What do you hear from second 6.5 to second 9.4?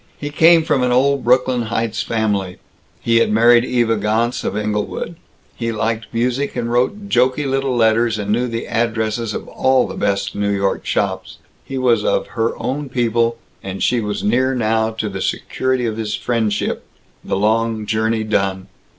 and wrote jokey little letters and knew the addresses